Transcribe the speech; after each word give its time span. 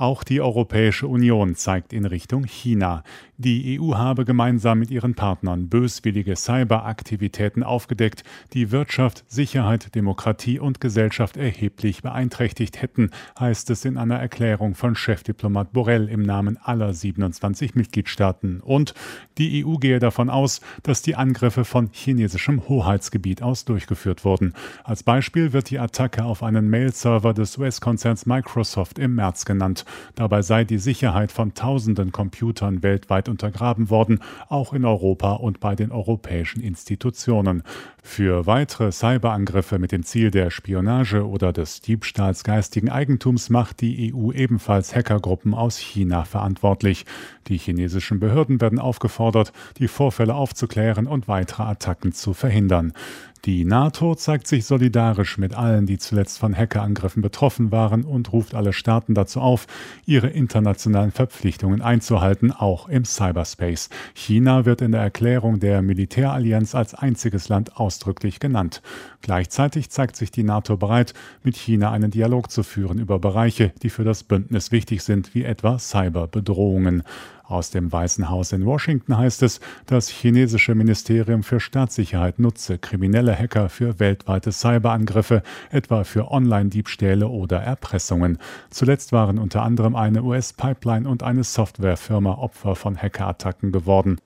Auch 0.00 0.24
die 0.24 0.40
Europäische 0.40 1.06
Union 1.06 1.56
zeigt 1.56 1.92
in 1.92 2.06
Richtung 2.06 2.44
China. 2.44 3.04
Die 3.36 3.78
EU 3.78 3.96
habe 3.96 4.24
gemeinsam 4.24 4.78
mit 4.78 4.90
ihren 4.90 5.14
Partnern 5.14 5.68
böswillige 5.68 6.36
Cyberaktivitäten 6.36 7.62
aufgedeckt, 7.62 8.24
die 8.54 8.70
Wirtschaft, 8.70 9.24
Sicherheit, 9.28 9.94
Demokratie 9.94 10.58
und 10.58 10.80
Gesellschaft 10.80 11.36
erheblich 11.36 12.00
beeinträchtigt 12.00 12.80
hätten, 12.80 13.10
heißt 13.38 13.68
es 13.68 13.84
in 13.84 13.98
einer 13.98 14.16
Erklärung 14.18 14.74
von 14.74 14.94
Chefdiplomat 14.94 15.74
Borrell 15.74 16.08
im 16.08 16.22
Namen 16.22 16.56
aller 16.56 16.94
27 16.94 17.74
Mitgliedstaaten. 17.74 18.60
Und 18.60 18.94
die 19.36 19.66
EU 19.66 19.74
gehe 19.76 19.98
davon 19.98 20.30
aus, 20.30 20.62
dass 20.82 21.02
die 21.02 21.14
Angriffe 21.14 21.66
von 21.66 21.90
chinesischem 21.92 22.68
Hoheitsgebiet 22.68 23.42
aus 23.42 23.66
durchgeführt 23.66 24.24
wurden. 24.24 24.54
Als 24.82 25.02
Beispiel 25.02 25.52
wird 25.52 25.68
die 25.68 25.78
Attacke 25.78 26.24
auf 26.24 26.42
einen 26.42 26.70
Mail-Server 26.70 27.34
des 27.34 27.58
US-Konzerns 27.58 28.24
Microsoft 28.24 28.98
im 28.98 29.14
März 29.14 29.44
genannt. 29.44 29.84
Dabei 30.14 30.42
sei 30.42 30.64
die 30.64 30.78
Sicherheit 30.78 31.32
von 31.32 31.54
tausenden 31.54 32.12
Computern 32.12 32.82
weltweit 32.82 33.28
untergraben 33.28 33.90
worden, 33.90 34.20
auch 34.48 34.72
in 34.72 34.84
Europa 34.84 35.32
und 35.32 35.60
bei 35.60 35.74
den 35.74 35.92
europäischen 35.92 36.60
Institutionen. 36.60 37.62
Für 38.02 38.46
weitere 38.46 38.92
Cyberangriffe 38.92 39.78
mit 39.78 39.92
dem 39.92 40.02
Ziel 40.02 40.30
der 40.30 40.50
Spionage 40.50 41.26
oder 41.26 41.52
des 41.52 41.80
Diebstahls 41.80 42.44
geistigen 42.44 42.88
Eigentums 42.88 43.50
macht 43.50 43.80
die 43.80 44.14
EU 44.14 44.32
ebenfalls 44.32 44.94
Hackergruppen 44.94 45.54
aus 45.54 45.78
China 45.78 46.24
verantwortlich. 46.24 47.04
Die 47.48 47.58
chinesischen 47.58 48.20
Behörden 48.20 48.60
werden 48.60 48.78
aufgefordert, 48.78 49.52
die 49.78 49.88
Vorfälle 49.88 50.34
aufzuklären 50.34 51.06
und 51.06 51.28
weitere 51.28 51.64
Attacken 51.64 52.12
zu 52.12 52.32
verhindern. 52.32 52.92
Die 53.46 53.64
NATO 53.64 54.14
zeigt 54.14 54.46
sich 54.46 54.66
solidarisch 54.66 55.38
mit 55.38 55.54
allen, 55.54 55.86
die 55.86 55.96
zuletzt 55.96 56.38
von 56.38 56.54
Hackerangriffen 56.54 57.22
betroffen 57.22 57.72
waren 57.72 58.04
und 58.04 58.34
ruft 58.34 58.54
alle 58.54 58.74
Staaten 58.74 59.14
dazu 59.14 59.40
auf, 59.40 59.66
ihre 60.04 60.28
internationalen 60.28 61.10
Verpflichtungen 61.10 61.80
einzuhalten, 61.80 62.52
auch 62.52 62.90
im 62.90 63.06
Cyberspace. 63.06 63.88
China 64.12 64.66
wird 64.66 64.82
in 64.82 64.92
der 64.92 65.00
Erklärung 65.00 65.58
der 65.58 65.80
Militärallianz 65.80 66.74
als 66.74 66.94
einziges 66.94 67.48
Land 67.48 67.76
ausdrücklich 67.76 68.40
genannt. 68.40 68.82
Gleichzeitig 69.22 69.88
zeigt 69.88 70.16
sich 70.16 70.30
die 70.30 70.42
NATO 70.42 70.76
bereit, 70.76 71.14
mit 71.42 71.56
China 71.56 71.92
einen 71.92 72.10
Dialog 72.10 72.50
zu 72.50 72.62
führen 72.62 72.98
über 72.98 73.18
Bereiche, 73.18 73.72
die 73.82 73.88
für 73.88 74.04
das 74.04 74.22
Bündnis 74.22 74.70
wichtig 74.70 75.02
sind, 75.02 75.34
wie 75.34 75.44
etwa 75.44 75.78
Cyberbedrohungen. 75.78 77.04
Aus 77.50 77.70
dem 77.70 77.90
Weißen 77.90 78.30
Haus 78.30 78.52
in 78.52 78.64
Washington 78.64 79.18
heißt 79.18 79.42
es, 79.42 79.58
das 79.86 80.08
chinesische 80.08 80.76
Ministerium 80.76 81.42
für 81.42 81.58
Staatssicherheit 81.58 82.38
nutze 82.38 82.78
kriminelle 82.78 83.36
Hacker 83.36 83.68
für 83.68 83.98
weltweite 83.98 84.52
Cyberangriffe, 84.52 85.42
etwa 85.70 86.04
für 86.04 86.30
Online-Diebstähle 86.30 87.26
oder 87.26 87.58
Erpressungen. 87.58 88.38
Zuletzt 88.70 89.10
waren 89.10 89.40
unter 89.40 89.62
anderem 89.62 89.96
eine 89.96 90.22
US-Pipeline 90.22 91.08
und 91.08 91.24
eine 91.24 91.42
Softwarefirma 91.42 92.34
Opfer 92.34 92.76
von 92.76 92.96
Hackerattacken 92.96 93.72
geworden. 93.72 94.20